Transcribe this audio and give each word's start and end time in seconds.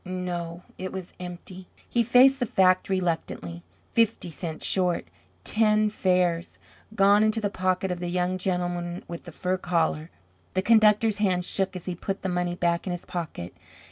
No, 0.03 0.63
it 0.79 0.91
was 0.91 1.13
empty! 1.19 1.67
He 1.87 2.01
faced 2.01 2.39
the 2.39 2.47
fact 2.47 2.89
reluctantly. 2.89 3.61
Fifty 3.91 4.31
cents 4.31 4.65
short, 4.65 5.07
ten 5.43 5.91
fares! 5.91 6.57
Gone 6.95 7.23
into 7.23 7.39
the 7.39 7.51
pocket 7.51 7.91
of 7.91 7.99
the 7.99 8.07
young 8.07 8.39
gentleman 8.39 9.03
with 9.07 9.25
the 9.25 9.31
fur 9.31 9.57
collar! 9.59 10.09
The 10.55 10.63
conductor's 10.63 11.17
hand 11.17 11.45
shook 11.45 11.75
as 11.75 11.85
he 11.85 11.93
put 11.93 12.23
the 12.23 12.29
money 12.29 12.55
back 12.55 12.87
in 12.87 12.91
his 12.91 13.05
pocket. 13.05 13.53